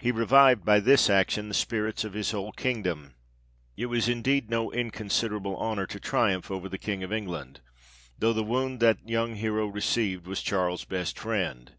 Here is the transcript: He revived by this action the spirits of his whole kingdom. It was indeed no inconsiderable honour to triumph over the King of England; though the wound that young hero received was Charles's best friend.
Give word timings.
He 0.00 0.10
revived 0.10 0.64
by 0.64 0.80
this 0.80 1.08
action 1.08 1.46
the 1.46 1.54
spirits 1.54 2.02
of 2.02 2.12
his 2.12 2.32
whole 2.32 2.50
kingdom. 2.50 3.14
It 3.76 3.86
was 3.86 4.08
indeed 4.08 4.50
no 4.50 4.72
inconsiderable 4.72 5.56
honour 5.56 5.86
to 5.86 6.00
triumph 6.00 6.50
over 6.50 6.68
the 6.68 6.76
King 6.76 7.04
of 7.04 7.12
England; 7.12 7.60
though 8.18 8.32
the 8.32 8.42
wound 8.42 8.80
that 8.80 9.08
young 9.08 9.36
hero 9.36 9.68
received 9.68 10.26
was 10.26 10.42
Charles's 10.42 10.86
best 10.86 11.16
friend. 11.20 11.70